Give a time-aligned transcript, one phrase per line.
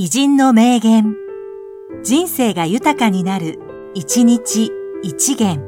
[0.00, 1.16] 偉人の名言。
[2.04, 3.58] 人生が豊かになる、
[3.94, 4.70] 一日
[5.02, 5.60] 一元。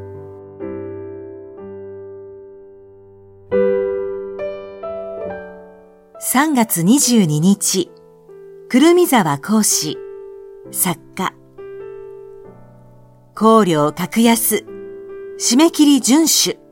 [6.22, 7.90] 3月22日、
[8.68, 9.98] くるみ沢講師、
[10.70, 11.34] 作家。
[13.34, 14.64] 考慮格安、
[15.40, 16.69] 締め切り遵守。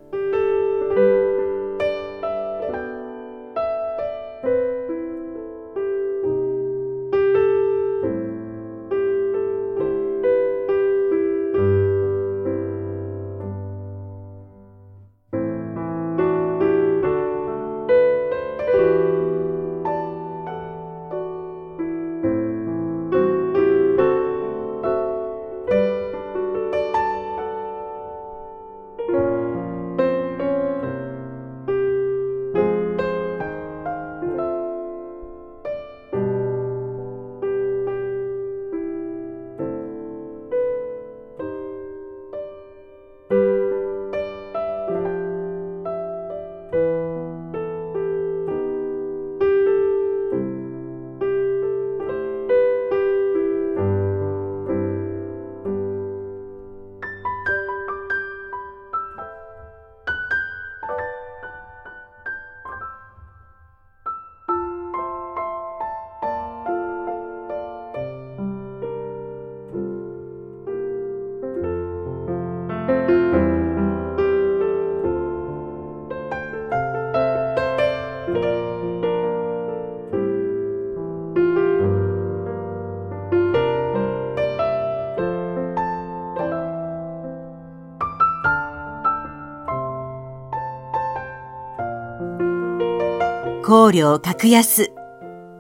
[93.68, 94.94] 考慮格安、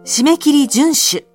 [0.06, 1.26] 締め切り遵守。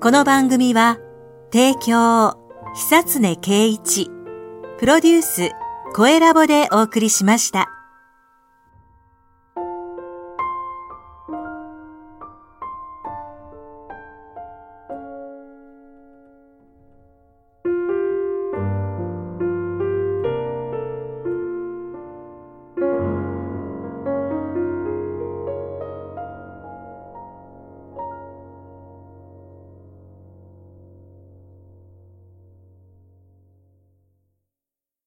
[0.00, 0.98] この番組は、
[1.52, 2.34] 提供、
[2.74, 4.10] 久常圭一、
[4.80, 5.52] プロデュース、
[5.94, 7.75] 声ラボでお送りしました。